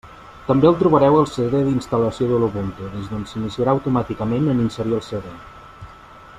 També 0.45 0.67
el 0.69 0.77
trobareu 0.77 1.17
al 1.17 1.27
CD 1.33 1.59
d'instal·lació 1.67 2.31
de 2.33 2.39
l'Ubuntu, 2.45 2.89
des 2.95 3.11
d'on 3.13 3.29
s'iniciarà 3.33 3.77
automàticament 3.79 4.51
en 4.55 4.67
inserir 4.67 4.99
el 5.01 5.07
CD. 5.13 5.39